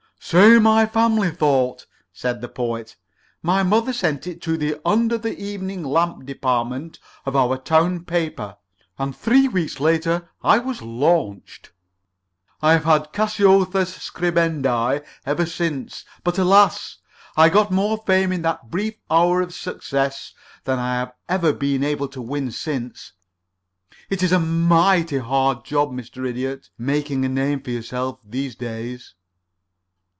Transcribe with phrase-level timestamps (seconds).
[0.23, 2.95] "So my family thought," said the Poet.
[3.41, 8.55] "My mother sent it to the Under the Evening Lamp Department of our town paper,
[8.99, 11.71] and three weeks later I was launched.
[12.61, 16.99] I've had the cacoethes scribendi ever since but, alas!
[17.35, 20.33] I got more fame in that brief hour of success
[20.63, 23.11] than I have ever been able to win since.
[24.09, 26.25] It is a mighty hard job, Mr.
[26.27, 29.15] Idiot, making a name for yourself these days."